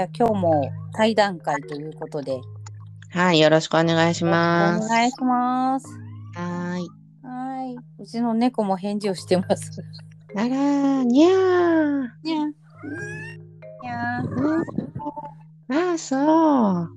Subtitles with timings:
[0.00, 2.40] じゃあ今日も対談会ということで。
[3.10, 4.86] はい、よろしくお願いします。
[4.86, 5.86] お願いします。
[6.36, 6.88] はーい。
[7.22, 7.76] はい。
[8.02, 9.84] うちの猫も返事をしてます。
[10.34, 12.08] あらー、にゃー。
[12.22, 12.46] にゃ。
[12.46, 14.20] にゃ。
[15.68, 16.90] ああ、そう。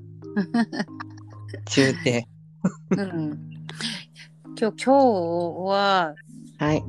[1.65, 2.25] 中帝。
[2.91, 3.39] うん。
[4.57, 4.91] 今日、今日
[5.65, 6.15] は、
[6.57, 6.81] はい。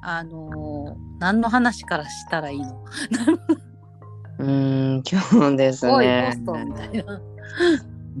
[0.00, 2.82] あのー何の話からしたらいいの？
[4.38, 5.20] うーん、今
[5.50, 6.38] 日ですね。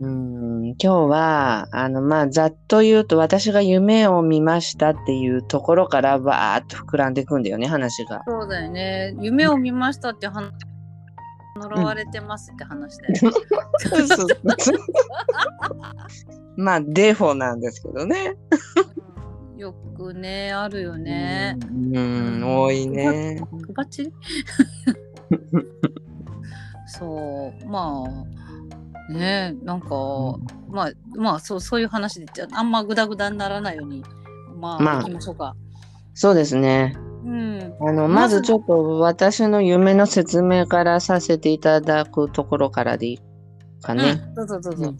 [0.00, 8.22] ーん、今日は、あの、まあ、ざっと言うと、私が夢を見ましたっていうところから、バーっと膨らんでいくんだよね、話が。
[8.26, 9.16] そうだよね。
[9.20, 10.52] 夢を見ましたって話。
[11.56, 13.36] 呪われてますって話だよね。
[16.56, 18.36] まあ、デフォなんですけどね。
[18.92, 19.08] うん
[19.58, 21.58] よくね、あるよね。
[21.68, 23.42] うん、多いね。
[23.60, 24.12] くばち
[26.98, 28.04] そうま
[29.08, 29.88] あねなんか、
[30.68, 34.04] まあまあそうそういう話でああんまグダグダにならないように
[34.58, 35.54] まあ、まあ行きましょうか。
[36.14, 36.96] そうですね。
[37.24, 43.20] うんあの、まずちょっと私の夢の説明からさせていただくところからでいい
[43.82, 44.22] かね。
[44.28, 44.94] うん、どうぞどうぞ。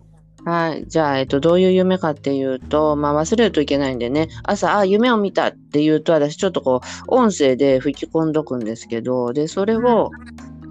[0.45, 0.85] はい。
[0.87, 10.11] じゃあ、えっと、どういう夢かっていうと、まあ忘れるといけないんでね、朝、あ、夢を見たっていうと、私ちょっとこう、音声で吹き込んどくんですけど、で、それを、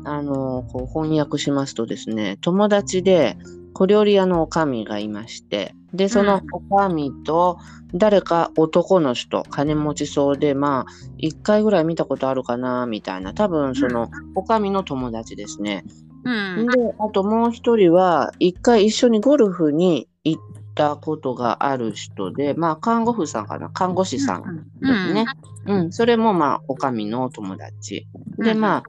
[0.07, 3.37] あの、こう翻訳しますとですね、友達で
[3.73, 7.59] 小料理屋のおかみがいまして、で、そのおかみと
[7.93, 15.83] 誰か男の人、金持ちそうで、まあ、一回ぐらい見たことあるかな、みたいな、多分その、おかみの友達ですね。
[16.23, 20.43] うんで、あともう一人は、一回一緒にゴルフに行っ
[20.75, 25.25] たことがある人で、まあ、看護婦さんかな、看護師さんですね。
[25.65, 28.07] うん、それもまあ、おかみのお友達。
[28.37, 28.83] で、うんまあ、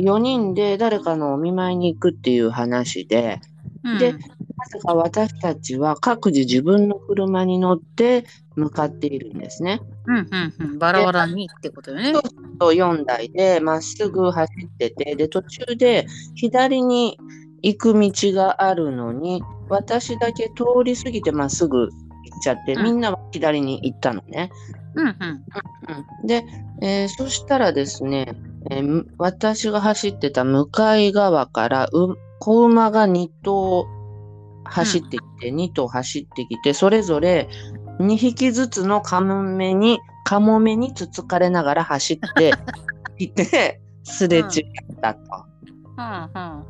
[0.00, 3.40] 4人で誰かのお見舞いに行くっていう話で、
[3.84, 9.80] うん、でなぜか私たちは各自自分の車に乗って向かっているんですね。
[10.06, 12.12] うんうんうん、バラバラにってことよね。
[12.58, 17.18] と4台でまっすぐ走ってて、で、途中で左に
[17.62, 21.90] 行く道があるのに、私だけ通り過ぎてまっすぐ行っ
[22.42, 24.50] ちゃって、うんみんなは左に行ったのね。
[24.94, 25.14] うんうん
[26.20, 26.44] うん、で、
[26.82, 28.34] えーそしたらですね、
[28.70, 33.86] えーむ私が走ってた向かい側からう子馬が2頭
[34.64, 37.48] 走ってきて、2頭走ってきて、それぞれ
[37.98, 42.52] 2匹ずつのカモメに、カモメにつつかれながら走って
[43.18, 44.44] きて、すれ違っ
[45.00, 45.20] たと。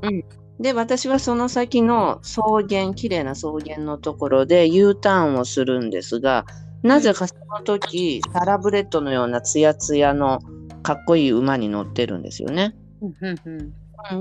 [0.02, 0.24] うん。
[0.58, 6.46] で、私はその先の草原、綺麗な草原のところで U ターンをするんですが、
[6.82, 10.40] なぜかその時、サラブレッドのようなツヤツヤの
[10.82, 12.74] かっこいい馬に乗ってるんですよね。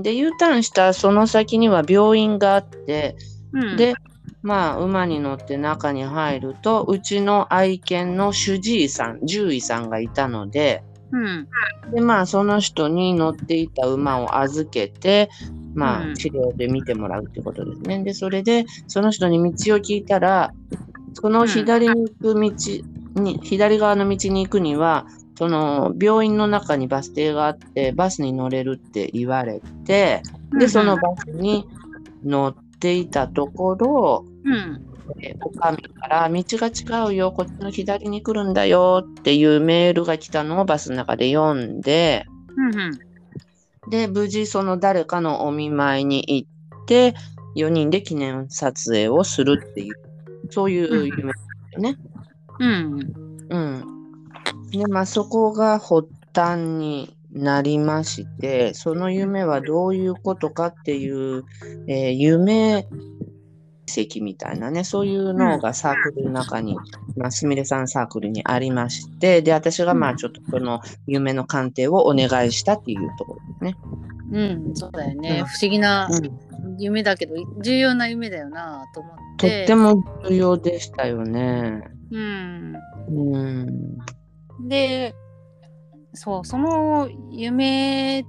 [0.02, 3.16] で、U ターンしたその先には病院があって、
[3.52, 3.76] うん。
[3.76, 3.94] で、
[4.42, 10.82] まあ、馬に乗って中に入ると、うちの愛犬の主治医さん、獣医さんがいたので、
[11.12, 11.48] うん。
[11.92, 15.28] で、まあ、その人に乗っていた馬を預けて、
[15.74, 16.12] まうん。
[16.12, 18.02] あ、治療で見てもらうってことですね。
[18.02, 20.52] で、それで、その人に道を聞いたら、
[21.14, 25.06] その左に行く道に、左側の道に行くには、
[25.40, 30.22] その病院の中にバス停があって、バスに乗れるって言われて、
[30.58, 31.66] で、そのバスに
[32.22, 34.86] 乗っていたところ、うん。
[35.22, 42.26] えおかみから道が違うよ、こっちの左に来るんだよっていうメールが来たのをバスの中で読んで、
[42.58, 43.90] うんうん。
[43.90, 47.14] で、無事その誰かのお見舞いに行って、
[47.56, 49.94] 4人で記念撮影をするっていう、
[50.50, 51.38] そういう夢で
[51.70, 51.96] すよね。
[52.58, 53.46] うん。
[53.48, 53.99] うん。
[54.70, 61.44] で、まあそこが発端になりまして、その夢はどういうことかっていう、
[61.86, 62.86] えー夢
[63.86, 66.76] 石みたいなね、そういうのがサークルの中に、
[67.16, 73.76] まあ、すみれさんサークルにありまして、で、私がまあちょっとこの夢の鑑定をお願いしたっていうところですね。
[74.32, 79.16] うん、そうだよね、うん不思議なうん夢だけど重要な夢だよなと思っ。
[79.38, 81.82] とってても重要でしたよね。
[82.10, 82.76] うん、
[83.08, 83.98] うん。
[84.68, 85.14] で
[86.14, 88.24] そうその夢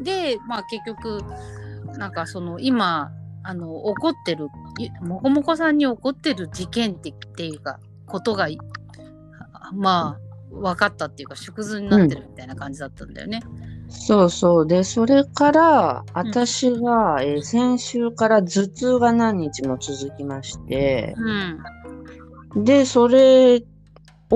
[0.00, 1.22] でまあ結局
[1.98, 3.10] なんかその今
[3.42, 4.48] あの起こってる
[4.78, 8.58] いもこもこさんに起こってる事件ってっていうかことがい
[9.72, 13.40] まあ分かったっていうか縮図になってるみたいな感じだったんだよね。
[13.88, 14.66] そうそう。
[14.66, 21.14] で、それから、私が、えー先週から頭痛が何日も続きまして、
[22.54, 23.62] うんで、それ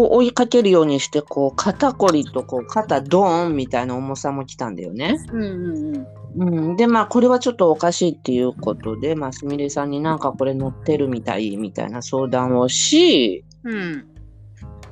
[0.00, 5.18] を追いかけるようにして、こう、肩こりと、こう、肩ドーンみたいな重さも来たんだよね。
[5.32, 6.06] うんうんうん
[6.36, 14.04] うん、でまあこれはちょっとおかしいっていうことで、まあ、すみれさんになんかこれ載ってるみたいみたいな相談をしうん。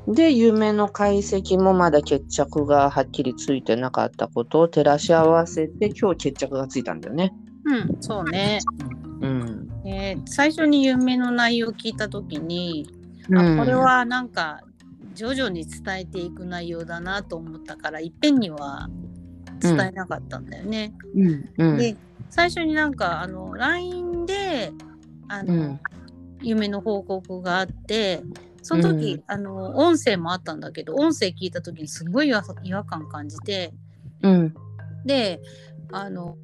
[0.09, 7.35] で夢の解析もまだ決着がはっきりついてなかったことを照らし合わせて今日決着がついたんだよね。
[7.65, 8.61] うん、そうね。
[9.21, 12.89] うんえー最初に夢の内容を聞いた時に、
[13.29, 14.61] うんあこれはなんか
[15.17, 18.89] 徐々に伝えていく内容だなと思ったからいっぺんには
[19.61, 20.93] 伝えなかったんだよね。
[21.15, 21.51] うん。
[21.57, 21.77] うん。
[21.79, 21.97] で
[22.29, 24.73] 最初になんかあの LINE で
[25.29, 25.81] あの、うん。
[26.43, 28.23] 夢の報告があって
[28.63, 29.25] その時、うん。
[29.27, 32.33] あの音声もあったんだけど音声聞いた時にすごい違
[32.75, 33.73] 和感感じて
[34.23, 34.55] うん。
[35.07, 35.41] で
[35.93, 36.37] あの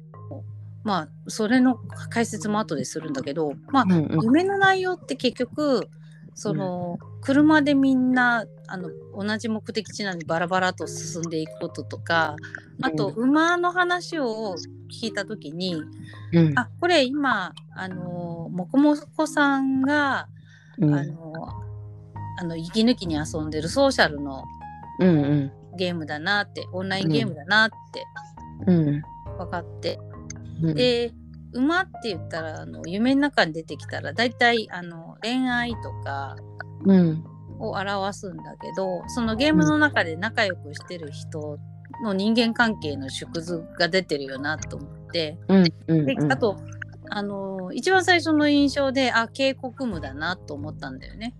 [0.83, 1.75] まあそれの
[2.09, 4.23] 解説も後でするんだけどまあうんうん。
[4.23, 5.87] 夢の内容って結局
[6.35, 12.35] その、車でみんなあの同じ目的地なのにバラバラと進んでいくこととか
[12.81, 14.55] あと、馬の話を
[14.91, 15.81] 聞いた時に
[16.33, 16.59] うん。
[16.59, 20.27] あこれ今あのもこもこさんが、
[20.77, 20.93] うん。
[20.93, 21.47] あの
[22.39, 24.43] あの息抜きに遊んでるソーシャルの
[24.99, 25.51] うんうん。
[25.77, 28.05] ゲームだなってオンラインゲームだなって
[28.67, 29.01] うん。
[29.37, 29.99] 分かって、
[30.61, 30.75] うん。
[30.75, 31.13] で
[31.53, 36.35] 馬って言ったらあの夢の中に出てきたら大体あの恋愛とか
[36.85, 37.23] うん。
[37.59, 41.59] を表すんだけどそのゲームの中で仲良くしてる人
[42.03, 45.37] の人間関係の縮図が出てるよなと思って。
[45.47, 46.57] うんうんであと
[47.09, 51.35] あの一番最初の印象であ警告無だなと思ったんだよね、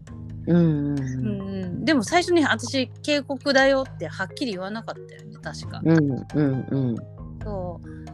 [0.45, 0.99] うんうん。
[0.99, 5.81] うんうん、でも最初に私警告だよってはっきり言わなかったよね確か。
[5.83, 5.97] うん
[6.35, 6.95] うんうん。
[7.43, 8.12] そう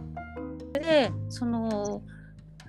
[0.74, 2.02] でその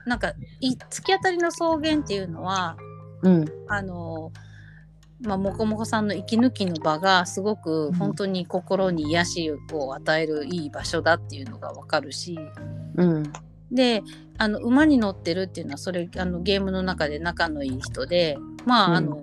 [0.07, 2.77] なんかい突き当たりの草原っていうのは
[3.23, 3.45] うん。
[3.69, 4.33] あの
[5.23, 7.95] まあ、もこもこさんの息抜きの場がすごくうん。
[7.95, 12.39] 本当に心に癒しを与えるいい場所だっていうのがわかるし。
[12.97, 13.33] うん。
[13.71, 14.03] で
[14.39, 18.97] あの馬に乗ってるっていうのはそれあのゲームの中で仲のいい人でまあ、うん。
[18.97, 19.23] あの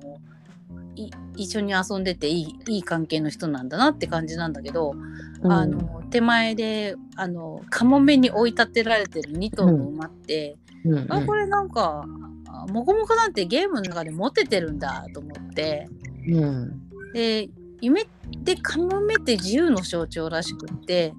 [0.95, 10.98] い一緒に遊んでていいいい関係の人なんだなって感じなんだけど、うんあの手前であのカモメに追い立てられてる2頭の馬って、うん。
[10.98, 11.13] うん。
[11.13, 12.06] あこれなんか
[12.48, 15.88] あもこもこなんてゲームの中でモテてるんだと思って。
[16.30, 16.81] うん。
[17.13, 17.50] で
[17.81, 18.06] 夢っ
[18.44, 21.13] てカモメって自由の象徴らしくって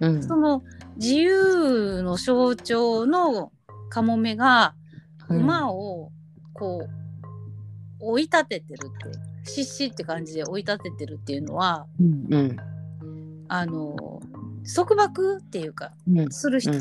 [0.00, 0.22] うん。
[0.22, 0.62] その
[0.96, 3.52] 自由の象徴の
[3.88, 4.74] カモメが
[5.28, 6.10] 馬を
[6.52, 12.34] こう追い立ててるってしっしって感じで追い立ててるっていうのはうん。
[12.34, 12.71] うん
[13.54, 14.22] あの
[14.74, 16.32] 束縛っていうかうん。
[16.32, 16.74] する人っ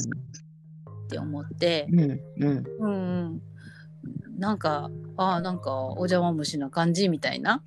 [1.10, 2.00] て思って、うん。
[2.00, 2.64] うん。
[2.80, 3.42] うんうん、
[4.40, 7.62] なんかああなんかお邪魔虫な感じみたいな、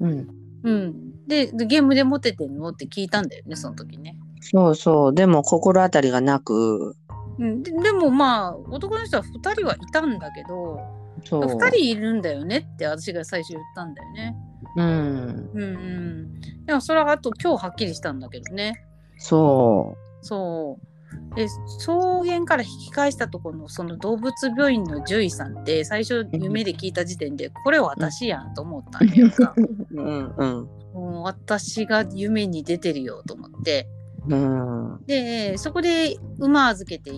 [0.00, 0.28] うん。
[0.62, 5.14] うん、ででゲームでモテてんのって聞いたんだよねその時ね、そうそう。
[5.14, 6.96] でも心当たりがなく。
[7.38, 10.80] うん、ででもまあ男の人は2人はいたんだけど
[11.26, 11.42] そう。
[11.42, 14.36] 2人いるんだよねって私が最初言ったんだよね
[14.76, 15.50] うん。
[15.54, 16.40] うんうん。
[16.66, 18.84] でもそれはあと今日はっきりしたんだけどね。
[19.18, 21.34] そそう。
[21.34, 21.46] で
[21.78, 21.92] 草
[22.24, 29.62] 原から引き返したところのその動物病院の獣医さんって最初夢で聞いた時点でこれは私やんと思ったんやんか、う
[29.94, 30.68] うんうん。
[30.94, 33.88] もう私が夢に出てるよと思って。
[34.28, 35.00] うん。
[35.06, 37.12] でそこで馬預けて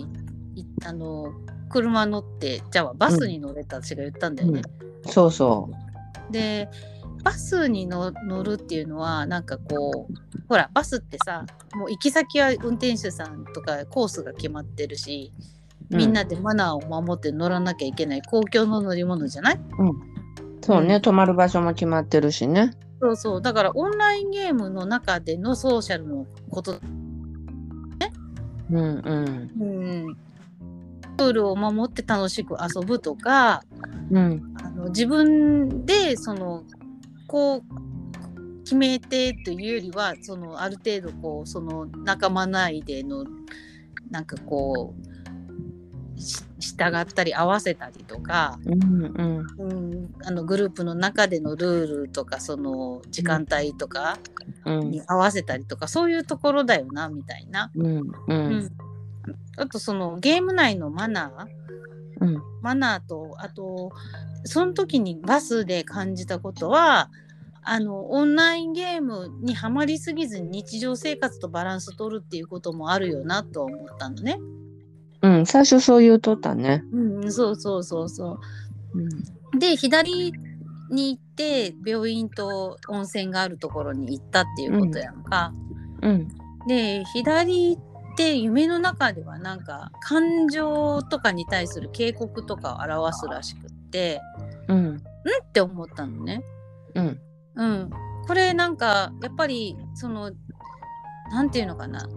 [0.85, 1.33] あの
[1.69, 4.61] 車乗ってじゃあバスに乗れって私が言ったんだよね。
[5.07, 5.69] そうそ
[6.29, 6.69] で
[7.23, 10.13] バスにの乗るっていうのはなんかこう
[10.49, 15.31] ほらバスってさもう行き先は運転手さんとかコースが決まってるし
[15.91, 19.59] うみんなでマナーを守って乗らなきゃいけない公共の乗り物じゃない？
[20.61, 21.01] そうね、うん。
[21.01, 22.71] 泊まる場所も決まってるしね。
[23.01, 23.41] そうそう。
[23.41, 26.79] だからオンラインゲームの中でのソーシャルのこと。
[28.69, 29.51] うんうん。
[29.59, 33.63] うん、ルールを守って楽しく遊ぶとか
[34.11, 34.55] うん。
[34.63, 36.63] あの自分でその
[37.31, 43.25] こう決めてというよりはそのある程度こうその仲間内での
[44.09, 44.93] なんかこ
[46.17, 49.47] うし従ったり合わせたりとか、うんうん。
[49.57, 54.19] うん、あのグループの中でのルールとかその時間帯とか
[54.65, 54.91] うん。
[54.91, 57.71] に合わせたりとか、そういうところだよなみたいな。
[57.75, 58.71] うんううんん、
[59.57, 61.47] あとそのゲーム内のマナー
[62.21, 63.91] うんマナーとあと
[64.43, 67.09] その時にバスで感じたことは
[67.63, 74.39] あのオンラインゲームにはまりすぎずに日常生活とバランス取るっていうこともあるよなと思ったのね。
[75.21, 78.39] うん最初そう言うとったねうん、そうそうそうそ
[78.95, 79.07] うん
[79.55, 79.59] う。
[79.59, 80.33] で左
[80.89, 85.53] に行って病院と温泉があるところに行ったっていうことやんか。
[86.01, 86.27] うん
[86.67, 94.21] で左って夢の中ではなんか感情とかに対する警告とかを表すらしくって
[94.67, 94.85] うん。
[94.93, 94.99] んっ
[95.51, 96.43] て思ったのね。
[96.95, 97.19] うん。
[97.55, 97.89] うん、
[98.27, 100.31] これなんかやっぱりその
[101.31, 102.07] なんていうのかな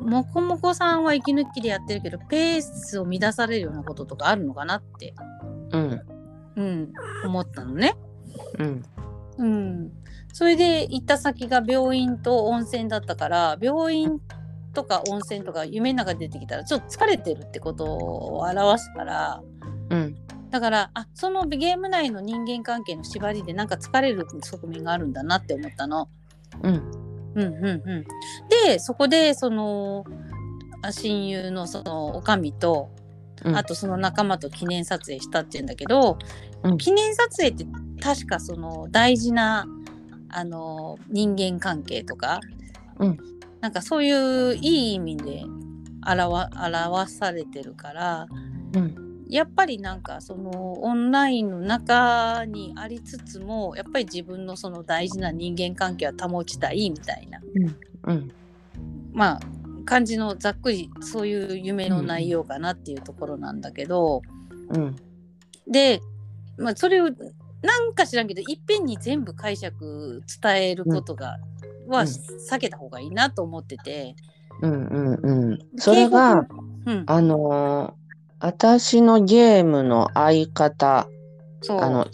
[0.00, 5.14] もこもこさんは息抜きでやってるけどペースを乱されるようなこととかあるのかなって、
[5.72, 6.00] うん。
[6.56, 6.92] うん、
[7.24, 7.96] 思ったのね。
[8.58, 8.82] うん。
[9.38, 9.92] うん、
[10.32, 14.20] それで行った先が病院と温泉だったから病院
[14.74, 19.40] とか温泉とか夢の中で出てきたらちょっと疲れてるってことを表すから
[19.90, 20.16] うん。
[20.50, 26.08] だからあそのゲーム内の人間関係の縛りでなんか疲れる側面があるんだなって思ったの。
[26.62, 26.74] うん。
[27.34, 28.04] うんうんうん、
[28.64, 30.04] でそこでその
[30.82, 32.90] あ親友のそのおかみと
[33.44, 33.56] うん。
[33.56, 36.18] あとその仲間と記念撮影したって言うんだけど、
[36.62, 37.66] うん記念撮影って
[38.00, 39.66] 確かその大事な
[40.30, 42.40] あの人間関係とか、
[42.98, 43.18] うん
[43.64, 45.42] なんかそういういい意味で
[46.06, 48.26] 表表されてるから
[48.74, 49.24] うん。
[49.26, 57.40] やっぱりなんかそのオンラインの中にありつつもやっぱり自分のその大事な人間関係は保ちたいみたいな
[58.02, 58.30] うん。
[59.14, 59.40] まあ
[59.86, 64.20] 感じのざっくりそういう夢の内容かなっていうところなんだけど、
[64.68, 64.94] うん。
[65.66, 66.02] で、
[66.58, 67.08] まあ、それを
[67.64, 71.38] なんか知らんけどいっぺんに全部解釈伝えることが、
[71.88, 74.14] はうん避けた方がいいなと思ってて、
[74.60, 74.86] うん。
[74.86, 75.50] うん。
[75.50, 75.58] うん。
[75.78, 76.46] それが、
[76.86, 78.04] うん、あのー
[78.40, 81.08] 私のゲームの相方、
[81.70, 82.06] あの、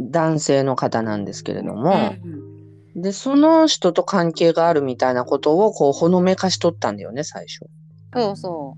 [0.00, 2.14] 男性の方なんですけれどうも、
[2.96, 7.68] んで、その人と関係があるみたいなことを、こう、ほのめかしとったんだよね、最初。
[8.14, 8.76] そうそ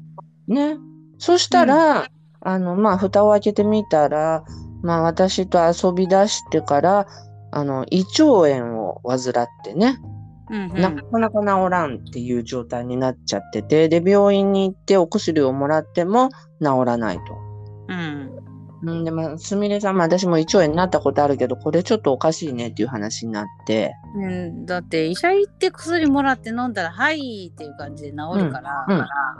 [0.49, 0.79] ね。
[1.19, 2.09] そしたら、
[2.41, 4.45] あの、まあ、蓋を開けてみたら、
[4.87, 7.07] まあ、私と遊び出してから、
[7.51, 9.99] あの、胃腸炎を患ってね、
[10.49, 10.81] う、うんうん。
[10.81, 16.31] なかなか治らんっていう状態になっちゃってて、で、病院に行ってお薬をもらっても
[16.63, 17.23] 治らないと。
[17.89, 18.31] うん。
[18.83, 28.87] うん、で、まあ、すみれさんも私も胃腸炎になったことあるけど、これちょっとおかしいねっていう話になって、うん、だって医者行って薬もらって飲んだら「はい」っていう感じで治るから、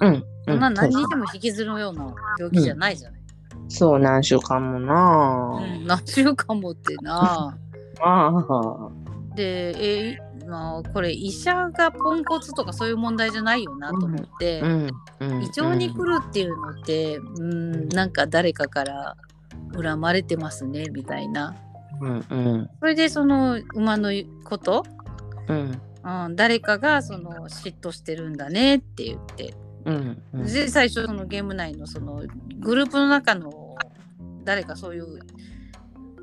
[0.01, 0.25] うん、うん。
[0.47, 3.26] そんな何にでも引きずるような病気じゃないじゃない。
[3.69, 7.57] そう、何週間もなうん、何週間もってな。
[8.01, 8.29] あ。
[8.29, 8.91] あ
[9.35, 15.43] で、えーまあ、これ医者がポンコツとかそういう問題じゃないよなと思って、うん、うん。
[15.43, 19.17] 胃腸に来るっていうのって、うん、なんか誰かから
[19.75, 21.57] 恨まれてますねみたいな。
[22.01, 24.11] うん、うん、それでその馬の
[24.45, 24.85] こと、
[25.49, 29.55] うん、うん、誰かがその嫉妬してるんだねって言って
[29.87, 30.47] うん、うん。
[30.47, 32.23] で最初そのゲーム内のその
[32.59, 33.77] グループの中の
[34.45, 35.21] 誰かそういう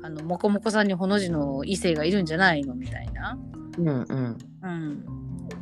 [0.02, 3.38] あのモコモコさんにほの字の異性がいるんじゃないのみたいな、
[3.78, 4.38] うん、うん。
[4.62, 5.04] うん、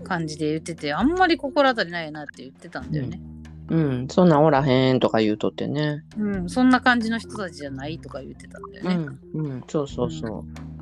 [0.04, 3.20] 感じで言っててあんまり心当たりないなって言ってたんだよね。
[3.68, 6.04] うん、そんなんおらへんとか言うとってね。
[6.18, 8.94] うん、そんな感じの人たちじゃないとか言ってたんだようね。
[8.96, 10.44] ん、うん、そうそうそ
[10.80, 10.81] う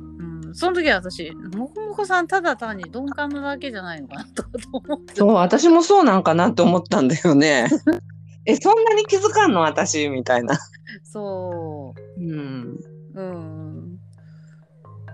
[0.53, 5.17] その時は私モコモコさんただ単に鈍感なだけじゃないのかなと思ってう。
[5.17, 7.67] そう、私もそうなんかなって思ったんだよね。
[8.45, 9.61] え、そんなに気づかんの？
[9.61, 10.57] 私みたいな。
[11.03, 12.79] そうん。
[13.15, 13.99] う、うん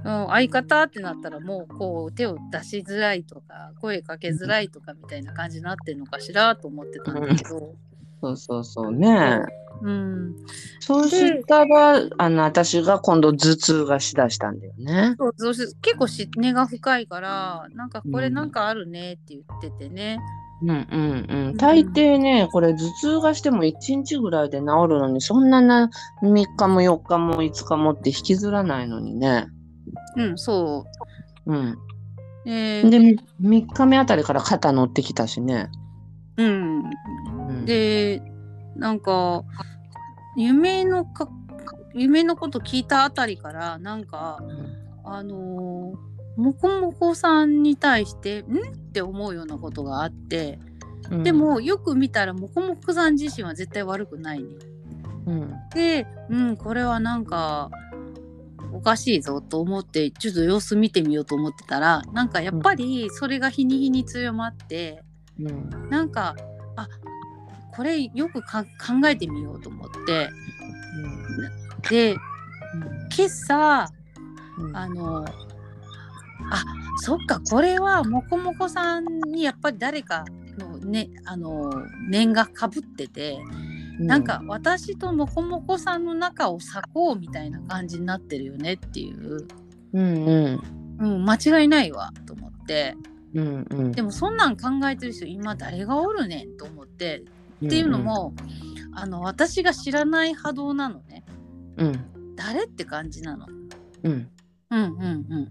[0.05, 7.75] うん、相方ってなったらもうこう手を出しづらいとか声かけづらいとかみたいな感じになってんのかしらと思ってたんだけど、
[8.21, 9.41] そうそうそうね。
[9.81, 10.35] うん、
[10.79, 15.15] そうしたら、あの、私が今度頭痛がしだしたんだよね。
[15.19, 20.19] そうそうし結構し根が深いからなんかこれうんなんかあるねって言っててね。
[20.63, 21.57] うんうんうん。
[21.57, 24.65] 大抵ね、これ頭痛がしても1日ぐらいで治る
[24.99, 25.89] のに、そんなな
[26.23, 29.45] 3日も4日も5日もって引きずらないのにね。
[30.15, 30.85] うん、そ
[31.45, 31.55] うん。
[31.55, 31.77] う。
[32.47, 32.97] えーで、
[33.41, 35.69] 3日目あたりから肩乗ってきたしね。
[36.37, 36.83] うん、うん、
[37.67, 38.21] で
[38.75, 39.43] なんか
[40.37, 41.29] 夢のか
[41.93, 44.39] 夢のこと聞いたあたりからなんか
[45.03, 46.07] あのー
[46.37, 48.43] もこもこさんに対してん？
[48.43, 50.59] って思うようなことがあって
[51.09, 54.55] うん、でもよく見たらもこもこさん自身は絶対悪くないね。
[55.25, 57.69] うん、でうんこれはなんか
[58.73, 65.03] おかしいぞと思ってちょっと様子見てみようと思ってたらなんかやっぱりそれが日に日に強まって。
[65.39, 66.56] うん、なんかあ
[67.77, 70.29] これよくか考えてみようと思って。
[71.89, 72.15] で
[73.15, 73.87] 今朝
[74.57, 76.63] うん、あのあ
[77.01, 80.25] そっかこれはもこもこさんにやっぱり誰か
[80.57, 81.71] の,、ね、あの
[82.09, 83.37] 念がかぶってて、
[83.99, 89.47] なんか私ともこもこさんの仲を裂こうみたいな感じになってるよねっていう、
[89.93, 90.61] うん、うん、
[90.99, 92.95] うん、間違いないわと思って。
[93.35, 93.91] ううんうん。
[93.91, 97.23] でもそんなん考えてる人今誰がおるねんと思って
[97.65, 98.33] っていうのも、
[98.93, 101.23] あの私が知らない波動なのね
[101.77, 103.47] うん誰って感じなの。
[104.03, 104.29] うん
[104.69, 105.49] うんうんうん。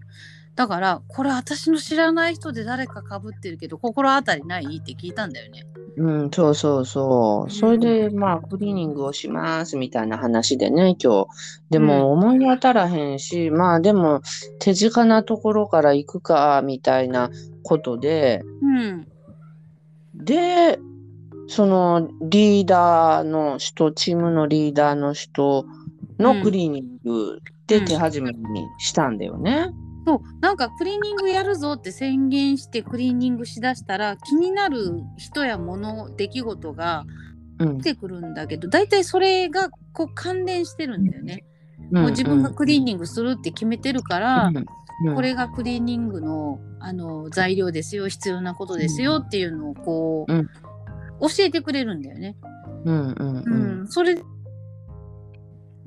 [0.55, 5.67] だからこれ私の知らない人で誰かかぶってるけど心当たりないって聞いたんだよね。
[5.97, 7.51] うん、そうそうそう。
[7.51, 11.27] それで、まあ、クリーニングをしますみたいな話でね、今日。
[11.71, 14.21] でも、思い当たらへんし、まあ、でも、
[14.59, 17.31] 手近なところから行くか、みたいな
[17.63, 19.07] ことで、うん
[20.13, 20.79] で、
[21.47, 25.65] そのリーダーの人、チームのリーダーの人
[26.19, 29.69] のクリーニングで手始めにしたんだよね。
[30.05, 30.19] そう。
[30.41, 37.05] なんかクリーニングやるぞって宣言してクリーニングしだしたら気になる人や物出来事が
[37.59, 37.77] うん。
[37.79, 41.43] 出てくるんだけど大体それがこう関連してるんだよね。
[41.91, 42.01] うん。
[42.01, 44.57] もう自分がクリーニングするって決めてるから、うん。
[44.57, 45.15] うん。
[45.15, 50.49] これがクリーニングのあの材料ですよ必要なことですよっていうのをこう、うん
[51.19, 52.35] 教えてくれるんだよね。
[52.85, 53.83] うんうんううん。
[53.83, 54.15] んそれ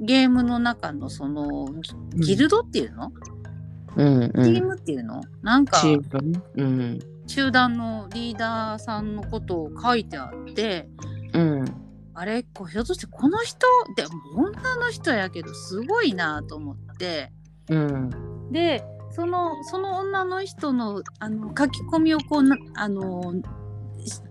[0.00, 1.66] ゲームの中のその
[2.14, 3.12] ギギルドっていうの、
[3.96, 4.32] うんうん。
[4.44, 5.20] チームっていうの？
[5.42, 5.82] なんか
[6.56, 6.98] うん。
[7.26, 10.88] 集団のリーダーさんのことを書いてあって
[11.34, 11.64] うん。
[12.14, 17.32] あれこうひょっとしてこの人でも女の人やけどすごいなと思って。
[17.68, 18.50] うん。
[18.50, 23.34] でそのその女の人のあの書き込みをこうなあの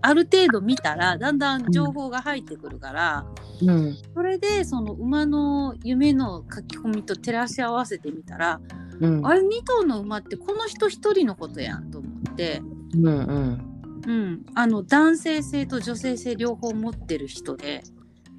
[0.02, 3.26] ある程度見たらだんだん情報が入ってくるから、
[3.62, 3.96] うん。
[4.14, 8.60] それでその馬の夢の書き込みと照らし合わせてみたら、
[9.00, 9.26] うん。
[9.26, 12.62] あれ2頭の馬ってこの人1人のことやんと思って、
[12.94, 13.66] うんうん。
[14.06, 17.82] うん、あの男性性と女性性両方持ってる人で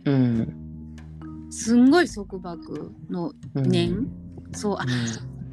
[0.06, 0.98] うん。
[1.52, 3.70] すんごい束縛のうん。
[3.70, 4.08] 念、
[4.54, 4.86] そうあ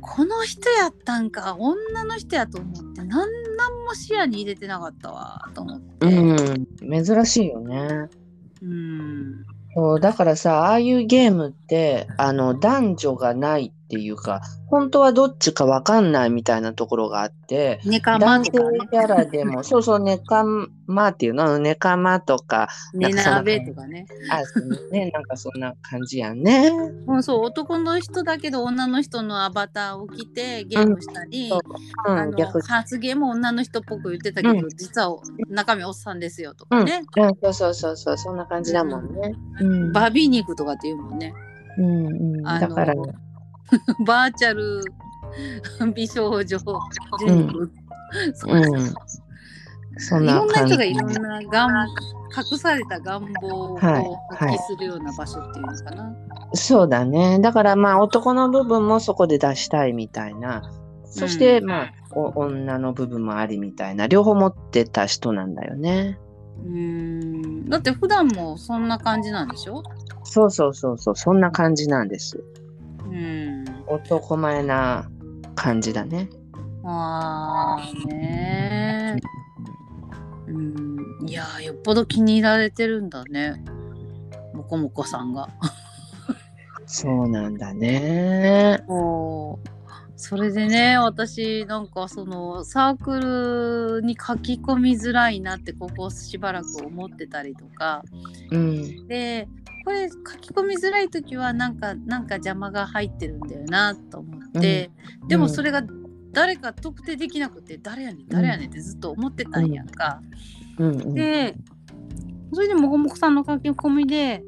[0.01, 3.48] この人やったんか女の人やと思ってなんなん
[3.89, 6.07] も視野に入れてなかったわと思って。
[6.07, 8.09] うん珍しいよね。
[8.63, 18.71] うんそうだからさああいうゲームってあの男女がないっていうか本当はどっちかわかんないみたいなところがあってネカマとか。
[18.71, 20.45] ねキャラでも そうそうネカ
[20.87, 24.05] マっていうのネカマとかネナーベとかね。
[24.31, 24.43] あ
[24.93, 25.11] ね。
[25.11, 26.71] なんかそんな感じやんね。
[27.07, 31.61] もうそう男の人だけど女の人のアバターを着てゲームしたり、そう。
[32.07, 34.69] あのうん逆発言も女の人っぽく言ってたけど、うん。
[34.69, 35.17] 実は
[35.49, 37.29] 中身おっさんですよとうん、かね、うん。
[37.41, 39.35] そうそうそうそうそんな感じだもんね。
[39.61, 39.93] うん。
[39.93, 41.33] バビ肉とかって言うもんね。
[41.79, 42.07] うん
[42.39, 42.47] うん。
[42.47, 42.95] あのだから
[44.07, 44.81] バーチャル
[45.95, 47.71] 美少女ジェニフ、
[48.35, 48.95] そううん
[50.01, 51.87] そんいなろんな人がいろんな願
[52.53, 54.05] 隠された願望をはい
[54.37, 56.15] 発揮するような場所っていうのかな。
[56.55, 57.41] そうだね。
[57.41, 60.63] だからまあ男の部分もそこで出したいみたいな。
[61.05, 64.07] そしてうんまあ、お女の部分もありみたいな。
[64.07, 66.19] 両方持ってた人なんだよね。
[66.65, 69.83] うーんだって普段もそんな感じなんでしょ？
[70.23, 71.17] そうそうそうそう。
[71.17, 72.43] そんな感じなんです。
[73.11, 73.65] うん。
[73.87, 75.11] 男前な
[75.55, 76.29] 感じだね。
[76.85, 81.29] ああねーうん。
[81.29, 83.63] いやーよっぽど気に入られてるんだね。
[84.55, 85.49] もこもこさんが。
[86.87, 88.83] そうなんだね。
[88.87, 89.69] そう
[90.21, 98.03] それでね私なんかそのサークルに書き込みづらいなってここしばらく思ってたりとか
[98.51, 99.07] うん。
[99.07, 99.47] で
[99.89, 104.91] これ書き込みづらい時はなんかなんか邪魔が入ってるんだよなと思って、
[105.29, 105.83] でもそれが
[106.31, 110.21] 誰か特定できなくて誰やねん誰やねんってずっと思ってたんやんか。
[110.77, 111.15] うんうん。
[111.15, 111.57] で
[112.53, 114.43] それでもごもこさんの書き込みで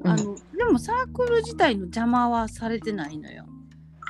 [0.00, 3.46] うんあの、でもサークル自体の邪魔はされてないのよ。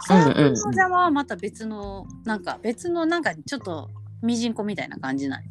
[0.07, 3.91] サークルの邪魔はまた別の、なんか別のなんかちょっと
[4.23, 5.43] ミジンコみたいな感じなん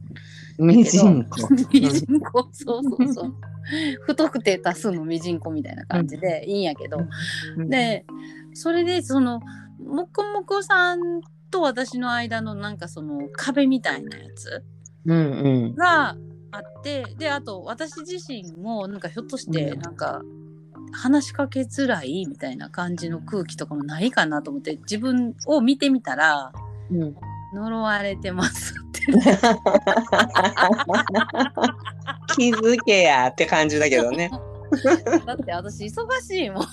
[0.57, 1.47] ミジンコ。
[1.71, 3.35] ミジンコそうそうそう。
[4.05, 6.99] 不特定多数のミジンコみたいな感じでいいんやけど、
[7.57, 8.05] うん、で
[8.53, 9.41] それでその
[9.79, 14.63] もこもこさんと私の間のなんかその壁みたいなやつ
[15.05, 15.75] うんうん。
[15.75, 16.15] が
[16.51, 19.79] あってであと私自身もなんかひょっとしてうん。
[19.79, 20.21] なんか
[20.93, 26.51] 話しかけづらいみたいな感じの空気とかもないかなと思って自分を見てみたら
[26.91, 27.15] うん
[27.53, 29.01] 呪われてますって。
[32.35, 34.31] 気づけやって感じだけどね。
[35.25, 36.67] だって私忙しいもん。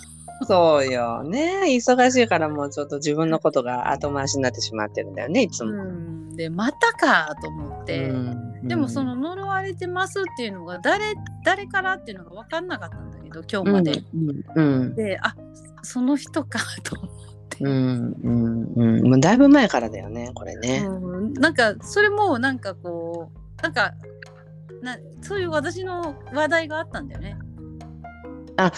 [0.46, 1.62] そうよね。
[1.66, 5.70] 忙しいからもうちょっと自分のことが後回しになってしまってるんだよね、いつも。
[5.72, 6.36] うん。
[6.36, 8.68] でまたかと思って、うん。
[8.68, 11.14] でもその呪われてますっていうのが誰
[11.44, 14.44] 誰からっていうのが分かんなかったんだけど今日まで、うん。
[14.54, 14.94] うん。
[14.94, 15.34] であ
[15.82, 17.17] その人かと思って
[17.60, 19.08] うんうんうん。
[19.08, 20.84] もうだいぶ前からだよねこれね。
[20.86, 23.94] うん、なんかそれもなんかこうなんか
[24.82, 27.36] なそういう私の話題があったんだよね。
[28.56, 28.72] あ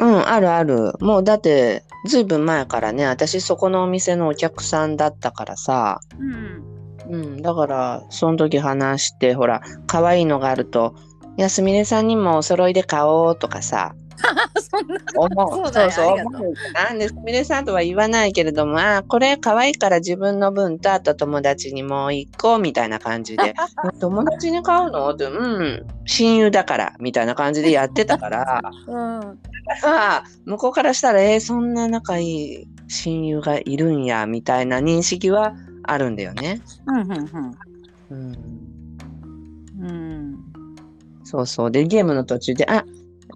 [0.00, 0.92] うんあるある。
[1.00, 6.68] もうだってずいぶん前からね私そこのお店のお客さんだったからさ、うん、
[7.10, 10.94] うん、だからその時話してほら可愛いのがあると
[11.36, 13.94] 「いやすみれさんにもお揃いで買おう」とかさ
[14.60, 16.08] そんな思そうそうそうう。
[16.26, 16.52] 思う。
[16.74, 23.54] なんですみれさんとは言わないけれどもあこれ可愛いから自分の分とあと友達にも一個みたいな感じで。
[24.00, 25.10] 友達に買うの？
[25.10, 28.60] ってうん親友だからみたいな感じでやってたから。
[28.86, 29.38] うん。
[29.84, 35.52] あ向こうからしたらえーそんな仲いい親友がいるんやみたいな認識は
[35.84, 36.60] あるんだよね。
[36.86, 37.58] うんうんうん、
[38.10, 38.32] うん。
[39.80, 40.38] うん。
[41.24, 41.70] そうそう。
[41.70, 42.84] でゲームの途中で「あ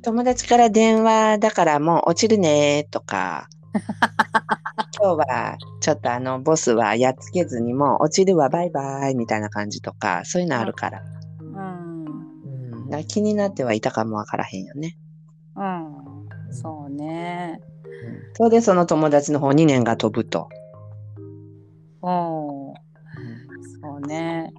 [0.03, 3.49] 友達から電話だからもう落ちるね」とか
[4.99, 11.03] 今日はちょっとあのボスはやっつけずにもう落ちるわバイバイみたいな感じとかそういうのあるから,、
[11.41, 14.99] うんうん、だ気になってはいたかもわからへんよね。
[15.57, 17.61] うんそうね。
[18.35, 20.49] それでその友達の方に年が飛ぶと。
[22.03, 22.75] うん
[23.81, 24.53] そうね。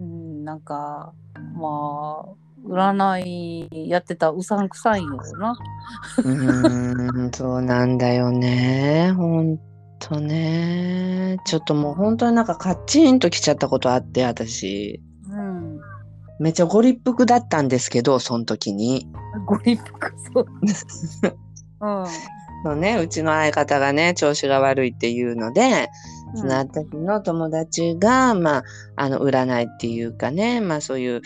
[0.00, 1.12] うんうんなんか
[1.54, 5.56] まあ占いやってたらうさんくさいよな。
[6.18, 9.12] うーん、そうなんだよね。
[9.16, 9.58] ほん
[9.98, 11.38] とね。
[11.44, 15.00] ちょっともう本当になんかカッチンときちゃったことあって、私。
[15.30, 15.80] うん。
[16.40, 19.08] めっちゃご立腹だったんですけど、その時に。
[19.46, 20.46] ご立腹そう。
[21.80, 22.06] うん。
[22.64, 25.90] そうね、うちの相方がね、調子が悪いっていうので、
[26.36, 28.64] そのうん私の友達が、まあ、
[28.96, 31.22] あの、占いっていうかね、まあそういう、ん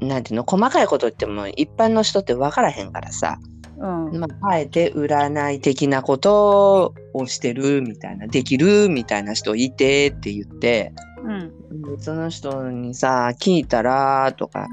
[0.00, 3.38] なんていうの、細かいこと言っても一般の人って分からへんからさ。
[3.78, 4.20] うん。
[4.20, 10.92] まあ、あえて占い的なことをしてるみたいな、できるみたいな人いてって言って、
[11.24, 11.96] うん。
[11.96, 14.68] でその人にさ、聞いたらとか、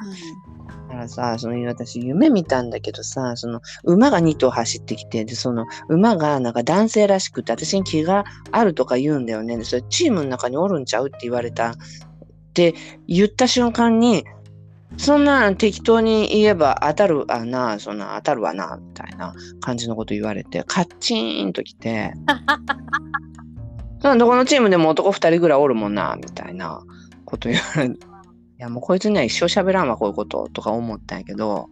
[0.89, 9.57] だからさ、その私夢見たんだけどさ、その馬が2頭走ってきて、で、その馬がなんか男性らしくて、私に気があるとか言うんだよね。
[9.57, 11.71] で、それチームの中におるんちゃうって言われた。
[11.71, 11.73] っ
[12.53, 12.75] て
[13.07, 14.25] 言った瞬間に、
[14.97, 22.13] そんなん適当に言えば当たるわな、そんな当たるわな、みたいな感じのこと言われて、カッチーンときて、
[24.01, 26.81] どこのチームでも男2人ぐらいおるもんな、みたいな
[27.25, 27.99] こと言われて、い
[28.57, 31.69] やもうこいつには一生喋らんわ、こういうこと、とか思ったんやけど、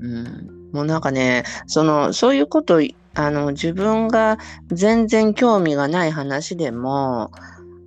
[0.00, 2.80] うん、もうなんかね、その、そういうこと、
[3.14, 7.30] あの、自分が全然興味がない話でも、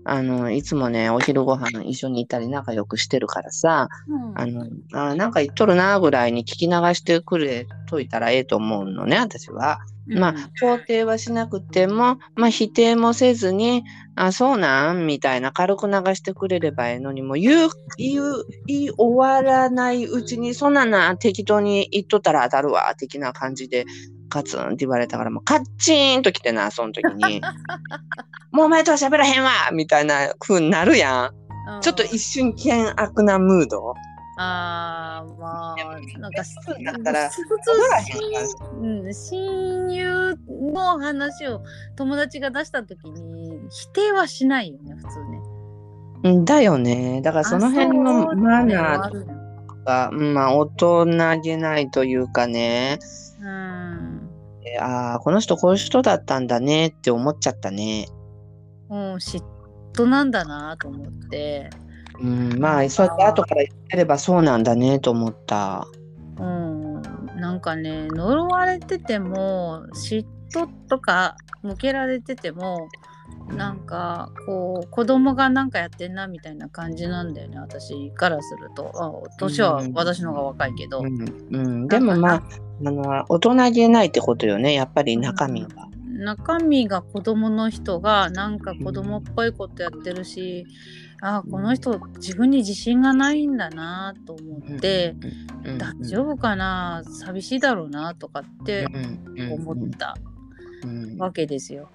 [0.08, 4.39] あの、いつもね、お昼ご飯一緒にいたり仲良くしてるからさ、うん。
[4.39, 9.80] あの、あなんか言っとるなぐらいに聞き流してくれといたらええと思うのね、私は。
[10.08, 13.84] まあ、肯定はしなくても、まあ、否定もせずに、
[14.15, 23.86] あ、そうなんみたいな軽く流してくれればええのに、もう言う、言う、言い終わらないうちに、そんなんな、適当に言っとったら当たるわ、的な感じで、
[24.29, 27.41] カツンって言われたから、もうカッチーンと来てな、その時に。
[28.51, 31.35] もうお前とは喋らへんわみたいな風になるやん。
[31.75, 33.93] うんちょっと一瞬険悪なムード。
[34.38, 36.43] ああまあなんか
[36.83, 37.31] だったら
[38.81, 40.38] うん親友
[40.73, 41.63] の話を
[41.95, 45.39] 友達が出した時に否定はしないよね普通ね。
[46.25, 47.21] うんだよね。
[47.21, 49.45] だからその辺のマナーー。
[49.85, 51.05] が、うんまあ、大人
[51.41, 52.99] げないというかね、
[54.77, 58.07] ああ、この人こういう人だったんだねって思っちゃったね。
[58.89, 59.43] もう嫉
[59.93, 61.69] 妬なんだなと思って。
[62.19, 65.88] うん、まあ、そうやって後から言ってればそうなんだねと思った。
[66.38, 66.85] うん。
[67.35, 72.89] なんかね呪われてても嫉妬とか向けられてても
[73.49, 82.43] なんかこう子供がなんかやってんなみたいな感じなんだよね私からするとあ年は私の方が若いけど、うん、うん、でもまあ、
[82.83, 85.88] あの、大人げないってことよね、やっぱり中身が。
[86.17, 90.65] 中身が子供の人がなんか子供っぽいことやってるし、
[91.21, 95.15] あこの人自分に自信がないんだなと思って、
[95.63, 98.88] うん、大丈夫かな寂しいだろうなとかって
[99.51, 100.15] 思った
[100.83, 101.17] うん。
[101.17, 101.89] わけですよ。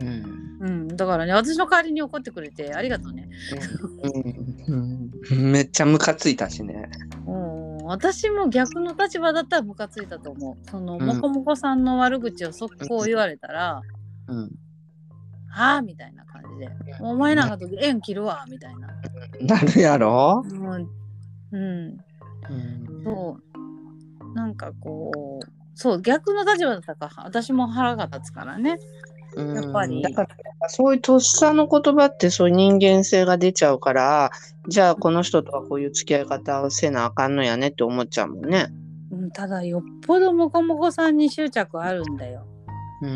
[0.00, 0.46] うん。
[0.58, 3.28] うん、だからね私の代わりに怒ってくれてありがとうね。
[4.68, 5.10] うん。
[5.30, 5.52] うん。
[5.52, 6.88] めっちゃムカついたしね。
[7.26, 7.45] うん
[7.86, 10.70] 私も逆の立場だったらムカついたと思う。
[10.70, 13.80] その、うんもこもこさんの悪口を速攻言われたら、
[14.28, 14.50] うん、
[15.48, 16.68] はあみたいな感じで、
[17.00, 18.88] お前なんかと縁切るわみたいな。
[19.40, 20.88] なるやろ、うん、
[21.52, 24.34] うん、うんそう。
[24.34, 28.78] なんかこう、そう逆の立場だったから私も腹が立つからね。
[29.36, 30.28] うんやっぱりだから
[30.68, 34.30] そういうとっさの言葉ってそういう人間性が出ちゃうから
[34.68, 38.68] じゃあこの人とはこういう付き合い方をせなあかんのやねって思っちゃうもんね。
[39.12, 42.46] うん、ただよっぽどもこもこさんに執着あるんだよ。
[43.02, 43.10] うん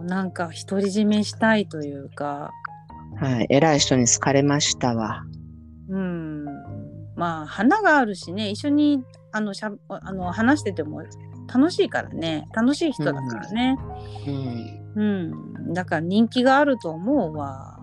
[0.00, 0.06] うん。
[0.06, 2.52] なんか独り占めしたいというか、
[3.16, 5.24] はい偉い人に好かれましたわ。
[5.88, 6.44] うん。
[7.16, 11.02] まあ花があるしね一緒にあのしゃあの話してても
[11.52, 13.78] 楽しいからね楽しい人だからね。
[14.26, 15.74] うんうん。
[15.74, 17.78] だから人気があると思うわ。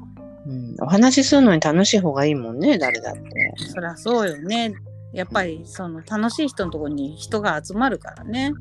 [0.45, 3.53] うん、お話しするのに楽しい方がいいもんね誰だって。
[3.57, 4.73] そりゃそうよね。
[5.13, 8.51] やっぱりその楽しい人のところに人が集まるからね。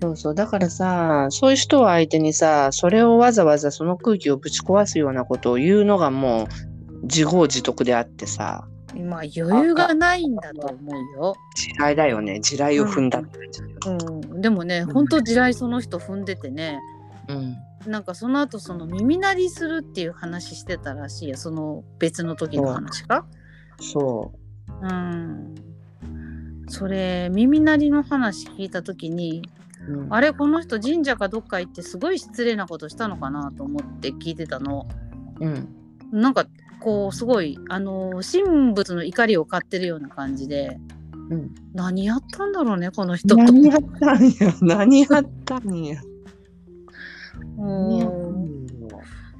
[0.00, 11.36] そうそうだからさそういう人を相手にさそれをわざわざその空気をぶち壊すようなことを言うのがもう自業自得であってさまあ余裕がないんだと思うよ。
[11.54, 12.40] 地雷だよね。
[12.40, 14.92] 地雷を踏んだって感じだようん、でもね、うん。
[14.92, 16.80] 本当地雷その人踏んでてね、
[17.28, 17.56] うん。
[17.90, 23.26] なんかその後その耳鳴りするっていう話してたらしいや、その別の時の話か。
[23.80, 24.32] そ
[24.82, 24.86] う。
[24.86, 25.54] ん。
[26.68, 29.42] それ耳鳴りの話聞いた時に、
[29.88, 34.86] う、うん、あれこの人神社かどっか行ってすごい失礼なことしたのかなと思って聞いてたの。
[35.40, 35.68] うん。
[36.10, 36.46] なんか
[36.80, 40.78] こうすごいあの神仏の怒りを買ってるような感じで、
[41.30, 41.54] うん。
[41.74, 43.36] 何やったんだろうねこの人と。
[43.36, 46.00] 何やったんや何やったんや？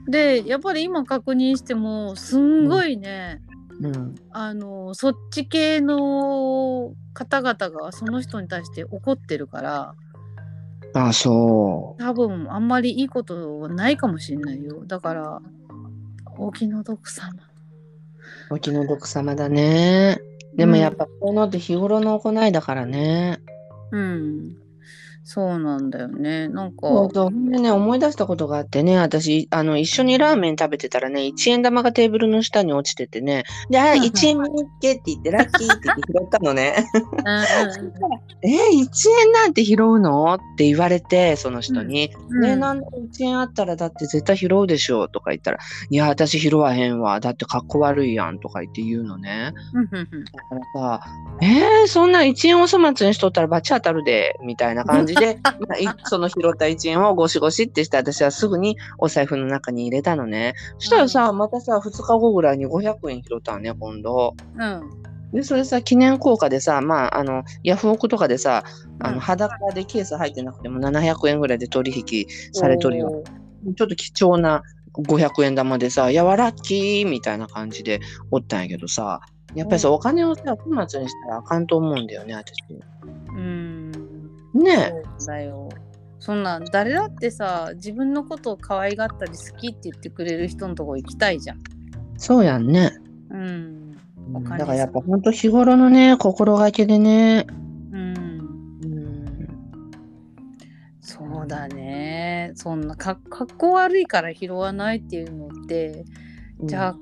[0.09, 3.43] でやっぱり今確認してもすんごいね、
[3.81, 4.15] うん。
[4.31, 9.95] あのそっち系の方々がその人に対して怒ってるから
[10.95, 14.85] あそ多分あんまりいいことはないかもしれないよ。
[14.87, 15.43] だから
[16.39, 17.33] お気の毒様。
[18.51, 20.21] うお気の毒様だね。
[20.57, 23.41] でもやっぱこういうのって日頃の行いだからね、
[23.93, 24.68] うん
[25.31, 27.31] そうなんだよねなんかそうそう。
[27.51, 34.49] でね、思い出したことがあってね、私、あの、一緒にラーメン食べてたらね、1円玉がテーブルの下に落ちててね、で、あ、うんうん1円見っ
[34.81, 36.77] けって言って、ラッキーって言って拾ったのね。
[38.43, 40.33] え、1円なんて拾うの？
[40.33, 42.11] って言われて、その人に。
[42.31, 45.09] うんね、なんで1円あったらだって絶対拾うでしょ？
[45.09, 45.59] とか言ったら、
[45.91, 47.21] いや、私拾わへんわ。
[47.21, 49.53] だってかっこ悪いやんとか言って言うのね。
[49.75, 51.01] だからさ、
[51.43, 60.55] えー、そんな1円お粗末にしとったらバチ当たるで、みたいな感じで、まあい その拾った1円をゴシゴシってして、私はすぐにお財布の中に入れたのね。
[60.79, 64.35] そしたらさ、またさ、2日後ぐらいに500円拾ったのね、今度。
[64.57, 68.65] うんで、それさ、記念硬貨でさ、まあ、あの、ヤフオクとかでさ、
[69.01, 73.23] あの、うん裸でケース入ってなくても700円ぐらいで取引されとるよ。
[73.77, 74.63] ちょっと貴重な
[74.95, 78.01] 500円玉でさ、いや、わラッキーみたいな感じで
[78.31, 79.21] おったんやけどさ、
[79.55, 82.55] やっぱりさ、お金をさ、粗末にしたらあかんと思うんだよね、私。
[83.29, 83.93] うん
[84.59, 85.69] ねそうだよ。
[86.21, 91.59] そんなん誰だってさ自分のことを可愛がったり好きって言ってくれる人のとこ行きたいじゃん。
[92.17, 92.93] そうやんね。
[93.31, 93.97] うん。
[94.33, 97.47] だからやっぱほんと日頃のね、心がけでね。
[97.93, 98.17] うん。
[98.83, 99.37] うん。
[101.01, 102.53] そうだね。
[102.55, 106.05] そんなかかっこ悪いから拾わないっていうのって、
[106.65, 106.97] じゃあ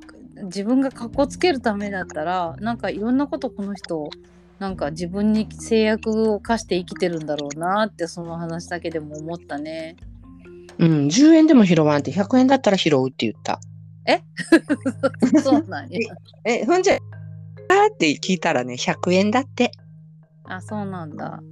[0.44, 4.08] 自分がかっこつけるためだったらなんかいろんなことこの人
[4.58, 9.96] なんか自分に制約を課して生きてるんだろうなってその話だけでも思ったね。
[10.78, 13.60] うん、10円でも拾わんって100円だったら拾うって言った。
[15.42, 15.98] そうなんや。
[16.44, 19.72] え、ほんじゃ、あーって聞いたらね、100円だって。
[20.44, 21.42] あそうなんだ。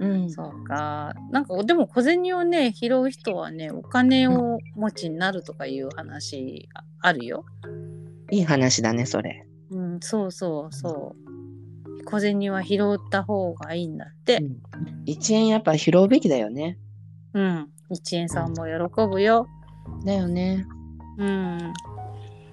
[0.00, 1.14] うんそうか。
[1.30, 7.44] なんかでも小銭をね拾う人はねお金を持ちになるとかいう話ああるよ。
[8.30, 9.46] いい話だね、それ。
[9.70, 11.31] うんそうそうそう。
[12.12, 14.40] 小銭は拾った方がいいんだって。
[15.06, 16.78] 1円やっぱ拾うべきだよね。
[17.32, 17.70] うん。
[17.88, 19.48] 一円さんも喜ぶよ。
[20.04, 20.66] だよね。
[21.16, 21.72] うん。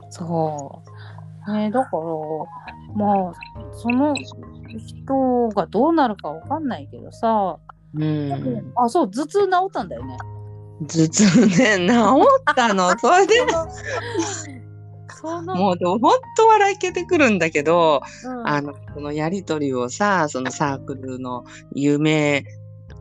[0.09, 0.81] そ
[1.45, 1.51] う。
[1.51, 2.03] ねだから
[2.95, 3.33] まあ
[3.73, 7.57] その人がどうなるかわかんないけどさ。
[7.93, 8.71] うん。
[8.77, 10.17] あそう頭痛治ったんだよね。
[10.87, 11.93] 頭痛ね、治
[12.51, 12.97] ったの？
[12.97, 13.33] それで？
[15.23, 18.47] も、う、でもほんと笑いけてくるんだけど、うん。
[18.47, 22.45] あの、このやりとりをさ、そのサークルの夢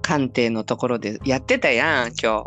[0.03, 2.45] 鑑定のところでやってたやん、今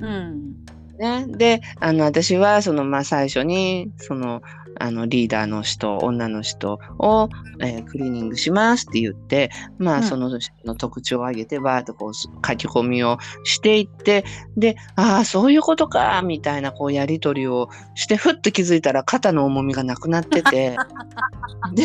[0.00, 0.04] うん。
[0.04, 0.54] うん。
[0.66, 0.79] 日。
[1.00, 1.26] ね。
[1.26, 4.42] で、あの、私は、その、まあ、最初に、その、
[4.78, 7.28] あの、リーダーの人、女の人を、
[7.60, 14.24] えークリーニングしますって言って、まあ、うんその人の特徴を挙げて、バーッとこう、書き込みをしていって、
[14.56, 20.76] で、ああ、そういうことか、みたいな、こう、やりとりをして、ふっと気づいたら、肩の重みがなくなってて、
[21.74, 21.84] で、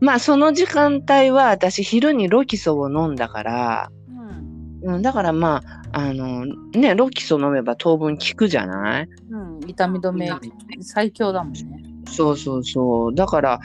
[0.00, 3.90] まあ、その時間帯は、私、昼にロキソを飲んだから、
[4.82, 9.08] うんうん、だからまあ、あの、ね、ロキソ飲めば当分効くじゃない？
[9.30, 10.30] うん、痛み止め
[10.80, 11.84] 最強だもんね。
[12.06, 13.14] そうそうそう。
[13.14, 13.60] だから、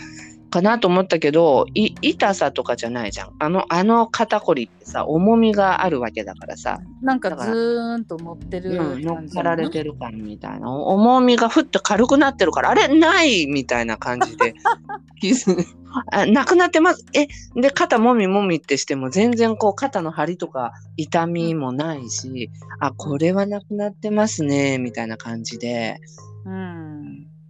[0.50, 3.34] かなと思ったけど、い痛さとかじゃないじゃん。
[3.40, 10.72] あの、あの肩こりってさ、重みがあるわけだからさ、なんかずーんと乗ってるうん、乗っかられてる感みたいな。
[10.72, 14.56] お重みがふっと軽くなってるから、あれないみたいな感じで。
[16.12, 17.06] あなくなってます。
[17.14, 17.28] え、
[17.60, 26.00] で、肩もみもみってしても全然こう肩の張りとか痛みもないし、あ、これはなくなってますね、みたいな感じで。
[26.46, 26.87] うん。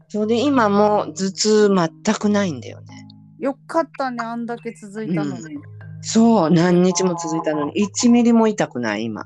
[0.10, 1.70] それで今もう頭痛
[2.04, 3.08] 全くないんだよね。
[3.39, 5.58] よかったね、あんだけ続いたのに。
[6.02, 9.26] そう、何日も続いたのに、1ミリも痛くない、今。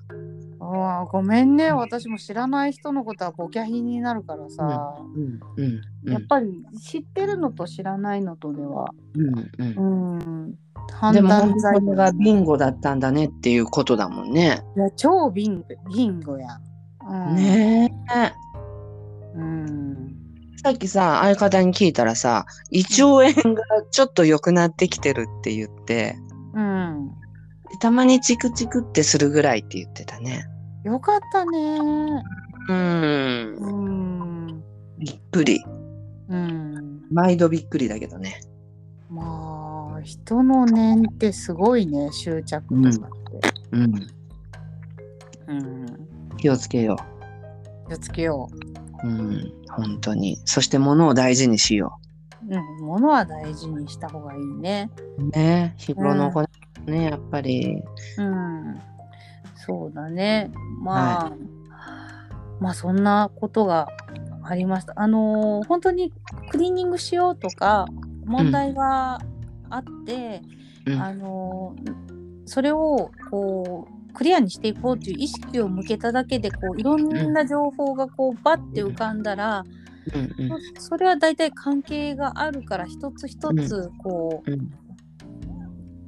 [0.59, 1.71] ああ、ごめんね。
[1.71, 4.95] 私も知らない人のことはボキャヒになるからさ。
[5.15, 10.15] うん、うん、うんやっぱり知ってるのと知らないのとでは、うん、うん。
[10.15, 10.59] うん、
[10.91, 14.63] 判断材がビンゴだったんだねっていうことだもんね。
[14.75, 16.61] いや超ビンゴビンゴやん。
[17.29, 18.31] うん、ねえ。
[19.35, 20.20] うん。
[20.63, 23.05] さっきさ、相方に聞いたらさ、胃腸
[23.41, 26.15] 炎がちょっと良くなってきてるって言って、
[26.53, 27.11] うん。
[27.79, 30.45] たまにチクチクってするぐらいって言ってたね。
[30.83, 31.57] よかったね。
[32.69, 33.57] うー。
[33.57, 34.63] うんん。
[34.99, 35.63] びっくり。
[36.29, 37.01] うん。
[37.09, 38.41] 毎度びっくりだけどね。
[39.09, 43.49] まあ、人の念ってすごいね、執着とかって。
[43.71, 43.93] うん。
[45.47, 46.37] うん。
[46.37, 46.97] 気をつけよ
[47.87, 48.70] 気をつけよう。
[49.03, 49.53] うん。
[49.69, 50.37] 本当に。
[50.45, 51.99] そして物を大事にしよ
[52.49, 52.55] う。
[52.55, 52.85] うん。
[52.85, 54.89] 物は大事にした方がいいね。
[55.17, 55.29] う。
[55.29, 57.81] ね日頃の行いね、やっぱり。
[58.17, 58.79] うん。
[59.55, 60.51] そうだね。
[60.79, 61.33] まあ、
[62.59, 63.87] まあそんなことが
[64.43, 64.93] ありました。
[64.95, 66.11] あのー本当に
[66.49, 67.87] クリーニングしようとか
[68.25, 69.19] 問題が
[69.69, 70.41] あって、
[70.85, 72.11] うんあのー
[72.45, 79.63] それをこうクリアにしていこうという意識を向けただけでこういろんな情報がこうバッて浮かんだら、
[80.13, 80.49] うんうん。
[80.75, 84.71] そそれは大体関係があるから一つ一つこう、うん。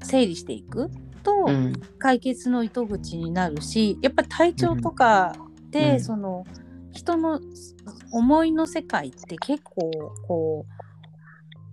[0.04, 0.90] 整理していく
[1.24, 1.74] と、うん。
[2.00, 5.34] 解決の糸口になるしやっぱり体調とか
[5.72, 6.02] で、うん。
[6.02, 6.46] その
[6.92, 7.40] 人の
[8.12, 9.92] 思いの世界って結構
[10.28, 10.66] こ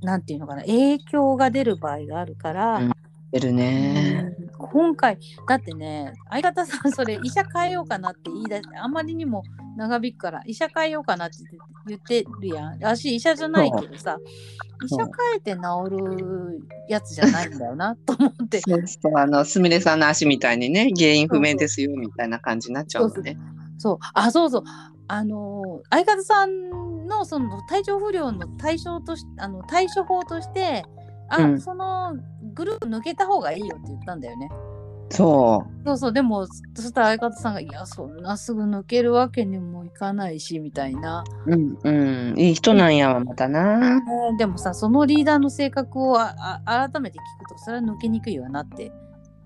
[0.03, 2.93] うなんていうのかな影響が出る場合があるから、うん。
[3.33, 4.35] 出るね。
[4.39, 5.19] うん今回
[5.49, 9.43] だってね相方さんそれ医者変えようかなって言い出してあまりにも
[9.77, 11.37] 長引くから医者変えようかなって
[11.87, 14.19] 言ってるやん私医者じゃないけどさ
[14.85, 23.37] 医者変えて治るやつじゃないんだよなと思ってそうそう、あの、すみれさんの足みたいにね、原因不明ですよ、みたいな感じになっちゃうのね。
[23.79, 24.65] そう、あ、そうそう。
[25.09, 30.85] あの相方さんのその体調不良の対象としあの対処法として、
[31.29, 32.15] あ、うんその
[32.61, 34.51] グループ抜けた方がいいよって言ったんだよね。
[35.09, 41.25] そそうそう、でも、そしたら相方さんが、いや、そんなすぐ抜けるわけにもいかないし、みたいな。
[41.47, 41.53] う。
[41.53, 42.39] うん、うん。
[42.39, 43.99] いい人なんやわ、またな。
[44.31, 48.93] えーでもさ、そのリーダーの性格をああ改めて聞くと、それは抜けにくいわなって、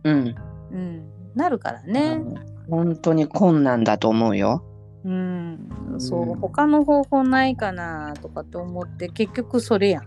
[0.02, 0.34] うん。
[0.72, 1.04] うん、
[1.36, 2.20] なるからね。
[2.68, 4.62] 本当に困難だと思うよ。
[5.04, 10.04] うん、そうう、ん他の方法ないかなとかって思って、結局それやん。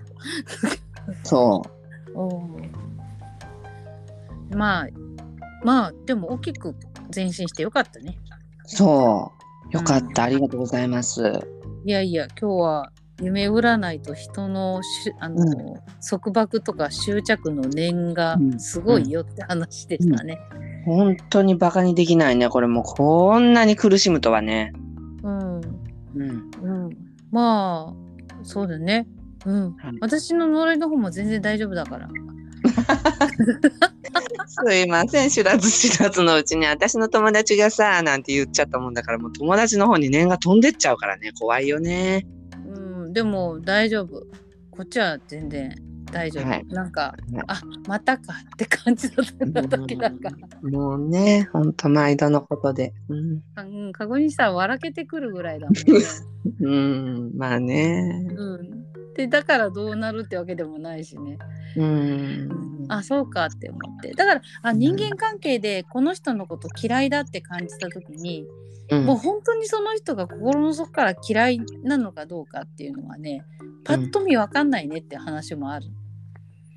[1.24, 1.64] そ
[2.14, 2.87] うん
[4.56, 4.88] まあ
[5.64, 6.76] まあでも大きく
[7.14, 8.18] 前進してよかったね。
[8.66, 8.70] う。
[8.70, 9.34] そ
[9.72, 9.76] う。
[9.76, 10.24] よかった。
[10.24, 11.42] ありがとうございます。
[11.86, 20.40] いやいや今日は夢占いと人のしあの、束縛とか執着の念がすごいよって話でしたね。
[20.86, 22.48] 本当にバカにできないね。
[22.50, 24.72] これもうこんなに苦しむとはね。
[25.24, 26.52] うん、うん。
[26.62, 26.98] うん、
[27.32, 29.08] まあそうだね。
[29.46, 32.10] うんはい、私の呪いの方も全然大丈夫だから。
[34.48, 35.30] すいません。
[35.30, 41.32] 知らず知らずのうちに私の友達がさ、なんて言っちゃったもんだから、もう友達の方に念が飛んでっちゃうからね。
[41.40, 42.26] 怖いよね。
[42.66, 44.26] うん、でも大丈夫。
[44.72, 45.76] こっちは全然
[46.12, 46.48] 大丈夫。
[46.48, 50.70] はいなんか、はいあまたかって感じだった時だから。
[50.70, 52.94] もうね、ほんと毎度のことで。
[53.10, 53.42] うん。
[53.86, 56.06] うん、かごにさん笑けてくるぐらいだもんね。
[56.62, 58.26] うん、まあね。
[58.36, 58.87] うん、
[59.18, 61.40] でだからどうなるってわけでもないしね。
[61.76, 62.86] うん。
[62.88, 68.46] あそうかって思ってだからあ人間関係でこの人のこと嫌いだって感じた時に、
[68.90, 73.44] うんもう本当にその人が心の底から嫌いなのかどうかっていうのはね
[73.84, 75.88] パッと見わかんないねって話もある。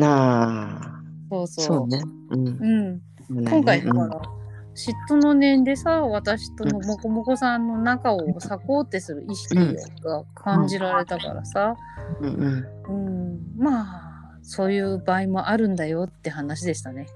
[0.03, 1.65] ああ、そうそう。
[1.65, 2.03] そうね。
[2.31, 2.49] うん。
[2.49, 4.23] うん、今今回だから、
[4.75, 11.77] 嫉妬の念でさ私とのもこもこさんの仲を裂こうってする意識が感じられたからさ、
[12.21, 13.07] うんうん。
[13.07, 17.07] うん、まあそういう場合もあるんだよって話でしたね。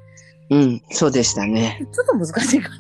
[0.51, 1.87] うん、そうでしたね。
[1.93, 2.77] ちょっと難しいかな。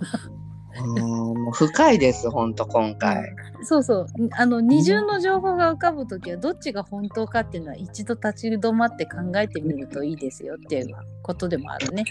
[0.76, 3.24] うん深いです、本当今回。
[3.62, 12.04] そうそうあの二重の情報が浮かぶ時はどっちが本当かっていうのは一度立ち止まって考えてみるといいですよっていうことでもあるね。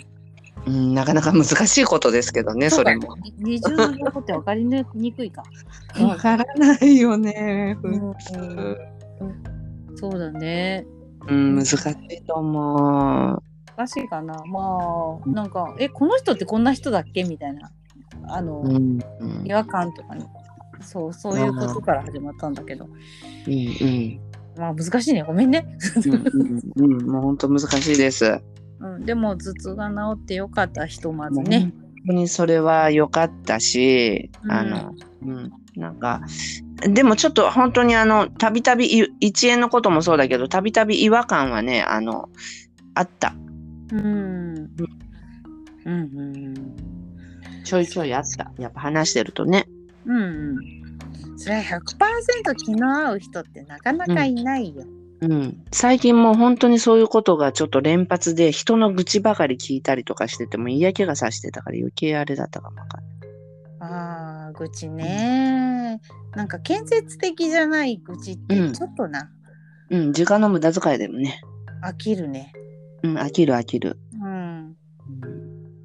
[0.65, 3.15] うん、なかなか難しいことですけどね、それも。
[3.37, 5.43] 二重の情報って分かりにくいか。
[6.01, 8.77] わからないよね、普うん通。
[9.95, 10.85] そうだね。
[11.27, 13.43] うん、難しいと思う。
[13.75, 14.35] 難しいかな。
[14.45, 17.71] まあなんかえこの人ってこんな人だっけみたいな
[18.27, 20.25] あの、うん、うん、違和感とかね。
[20.81, 24.19] そうそういうことから始まったんだけど、うん、うん。
[24.57, 25.23] まあ難しいね。
[25.23, 25.65] ごめんね。
[26.75, 28.41] うん、うん、もう本当難しいです。
[28.83, 31.59] うん、でも頭痛が治ってよかったひとまずね。
[31.61, 31.71] 本
[32.07, 34.93] 当にそれは良かったし、うんあの、
[35.25, 36.21] うん、なんか、
[36.81, 42.29] でもちょっと本当にあの、たびたび、い一円のこともそうだけど、たびたび違和感はね、あの、
[42.93, 43.33] あった。
[43.91, 44.69] うん。
[45.85, 46.53] うんうん
[47.63, 48.51] ちょいちょいあった。
[48.59, 49.67] やっぱ話してるとね。
[50.05, 51.37] うんうん。
[51.37, 54.83] それは100%気の合う人ってなかなかいないよ。
[54.83, 55.02] うん。
[55.71, 63.13] 最近もう本当にそういうことがちょっと連発で、人の愚痴ばかり聞いたりとかしてても嫌気がさしてたから余計あれだったかもわかんない。
[63.79, 66.01] ああ、愚痴ね。
[66.35, 69.29] なんか建設的じゃない愚痴ってうんちょっとな、
[69.89, 71.41] うん、時間の無駄遣いでもね。
[71.83, 72.53] 飽きるね。
[73.03, 73.99] うん、飽きる飽きる。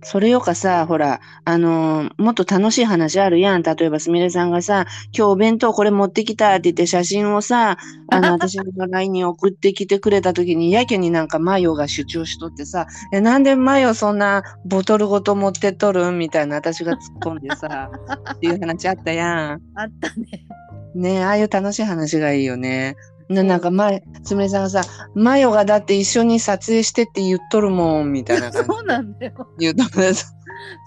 [0.02, 0.08] うん。
[0.08, 3.62] それよかさ、ほら、あのーもっと楽しい話あるやん。
[3.62, 4.86] 例えば、すみれさんがさ、
[5.16, 7.78] 今日お弁当これ持ってきたって言って写真をさ、
[8.10, 17.90] あの、 私の LINE に送ってきてくれた時に、やけになんかマヨが主張しとってさ、え、なんでマヨそんなボトルごと持ってっとるんみたいな私が突っ込んでさ、
[18.34, 19.62] っていう話あったやん。
[19.74, 20.46] あったね。
[20.94, 22.96] ねああいう楽しい話がいいよね。
[23.28, 24.82] ななんか前、すみれさんがさ、
[25.14, 29.48] マヨがだって一緒に撮影してって言っとるもん、みたいな感じ そうなんだよ。
[29.58, 29.84] 言うと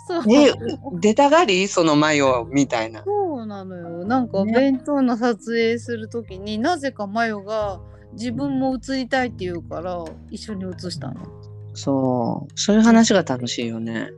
[0.07, 0.23] そう。
[0.33, 0.51] え
[0.99, 1.67] 出たがり？
[1.67, 3.03] そのマヨみたいな。
[3.03, 4.05] そうなのよ。
[4.05, 7.79] なんかね弁当の撮影するときに、なぜかマヨが
[8.13, 11.15] 自分も映りたいって言うから一緒に写したの。
[11.73, 12.59] そう。
[12.59, 14.09] そういう話が楽しいよね。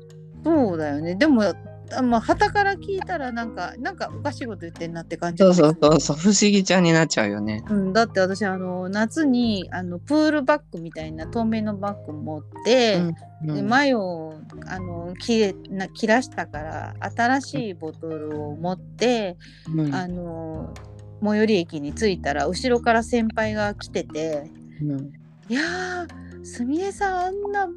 [0.43, 1.15] そうだよね。
[1.15, 1.53] でも、あ
[2.01, 5.43] まあ、旗から聞いたらなんか、なんかおかしいこと言ってんなって感じ。
[5.43, 6.17] そうそうそうそう。
[6.17, 7.63] 不思議ちゃんになっちゃうよね。
[7.69, 14.35] うん、だって私あの夏にあのプールバッグみたいな透明のバッグ持って、うんで前を
[14.67, 19.35] あの切れな切らしたから新しいボトルを持って、
[19.67, 20.73] うんあの
[21.21, 24.49] 最寄り駅に着いたら後ろから先輩が来てて
[24.81, 25.11] うん
[25.49, 27.67] 「いやーすみれさんあんな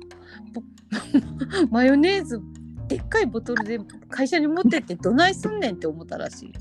[0.53, 0.63] ぼ
[1.71, 2.41] マヨネーズ
[2.89, 3.79] でっかいボトルで
[4.09, 6.53] 会社に持ってってどないすんねん」って思ったらしい。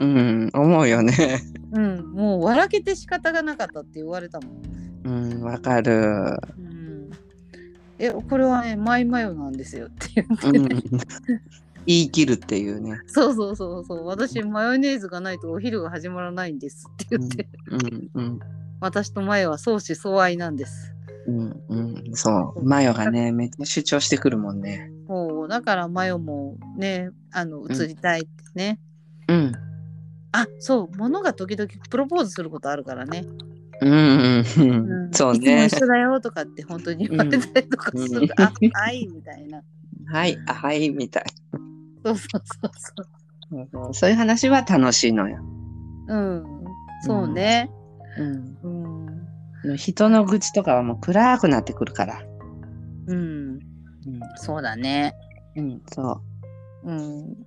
[0.00, 1.40] うん、思うよね。
[1.72, 4.62] うん、もう笑けて仕方がなかったって言われたもん。
[5.04, 5.92] うん、わかる。
[5.92, 7.10] うん、
[7.98, 10.68] えこれはねマイマヨなんですよって言って、うん、
[11.86, 13.00] 言い切るっていうね。
[13.06, 18.38] そうそうそうそう私マヨネーズがないとお昼が始まらないんですって言って、うん、うん、
[18.80, 20.92] 私とマヨは相思相愛なんです
[21.26, 22.64] うん、うん、そう。
[22.64, 24.90] マヨがね、めっちゃ主張してくるもんね。
[25.52, 28.80] だからマヨもねあの移りたいってね、
[29.28, 29.52] うん、
[30.32, 30.96] あそう。
[30.96, 33.26] 物が時々プロポーズすることあるからね、
[33.82, 35.10] うん、うん、ううん。
[35.10, 35.66] ん、そうね。
[35.66, 38.28] 一緒だよとかって本当に言われたりとかする、うん。
[38.42, 38.50] あ
[38.80, 39.62] はいみたいな。
[40.06, 41.24] はい、あ、はい、みたい。
[42.02, 42.70] そうそうそう
[43.76, 43.94] そう。
[43.94, 45.38] そういう話は楽しいのよ。
[46.08, 46.44] うん。
[47.02, 47.70] そうね。
[48.16, 48.56] うん。
[49.64, 52.22] うん、人の愚痴とかはもう暗くなってくるから。
[53.06, 53.58] うん、
[54.36, 55.12] そうだね
[55.56, 56.20] うん、うん、そ
[56.84, 56.90] う。
[56.90, 57.46] うん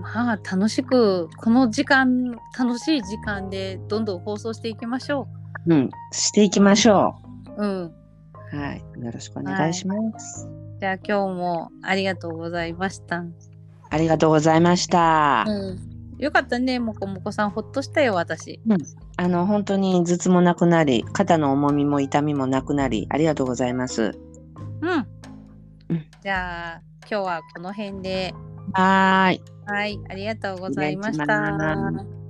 [0.00, 5.28] まあ楽しくこの時間楽しい時間でどんどん放送していきましょ
[5.66, 7.14] うん、していきましょ
[7.56, 7.62] う。
[7.62, 7.84] うん。
[7.84, 7.94] う。
[8.56, 10.48] はい、よろしくお願いします。
[10.80, 13.24] じゃあ今日もありがとうございました。
[13.90, 15.44] ありがとうございました。
[15.46, 15.94] うん。
[16.18, 18.60] よかったね、もこもこさん、ほっとしたよ、私。
[19.16, 24.12] あの本当に頭痛もなくなり、肩の重みも痛みもなくなり、ありがとうございます。
[24.82, 25.06] うん。
[25.88, 28.34] うんじゃあ今日はこの辺で。
[28.72, 29.42] はーい。
[29.66, 32.23] はい、ありがとうございました。